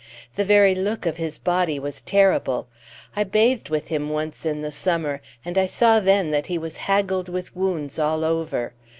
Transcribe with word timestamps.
The 0.35 0.43
very 0.43 0.73
look 0.73 1.05
of 1.05 1.17
his 1.17 1.37
body 1.37 1.77
was 1.77 2.01
terrible. 2.01 2.67
I 3.15 3.23
bathed 3.23 3.69
with 3.69 3.89
him 3.89 4.09
once 4.09 4.47
in 4.47 4.63
the 4.63 4.71
summer, 4.71 5.21
and 5.45 5.59
I 5.59 5.67
saw 5.67 5.99
then 5.99 6.31
that 6.31 6.47
he 6.47 6.57
was 6.57 6.75
haggled 6.77 7.29
with 7.29 7.55
wounds 7.55 7.99
all 7.99 8.23
over. 8.23 8.73